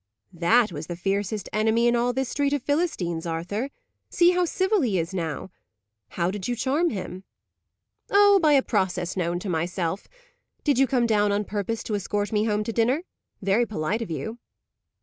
"That 0.33 0.71
was 0.71 0.87
the 0.87 0.95
fiercest 0.95 1.47
enemy 1.53 1.87
in 1.87 1.95
all 1.95 2.11
this 2.11 2.29
street 2.29 2.53
of 2.53 2.63
Philistines, 2.63 3.27
Arthur. 3.27 3.69
See 4.09 4.31
how 4.31 4.45
civil 4.45 4.81
he 4.81 4.97
is 4.97 5.13
now." 5.13 5.51
"How 6.17 6.31
did 6.31 6.47
you 6.47 6.55
'charm' 6.55 6.89
him?" 6.89 7.23
"Oh, 8.09 8.39
by 8.41 8.53
a 8.53 8.63
process 8.63 9.15
known 9.15 9.37
to 9.41 9.47
myself. 9.47 10.07
Did 10.63 10.79
you 10.79 10.87
come 10.87 11.05
down 11.05 11.31
on 11.31 11.45
purpose 11.45 11.83
to 11.83 11.93
escort 11.93 12.31
me 12.31 12.45
home 12.45 12.63
to 12.63 12.73
dinner? 12.73 13.03
Very 13.43 13.67
polite 13.67 14.01
of 14.01 14.09
you!" 14.09 14.39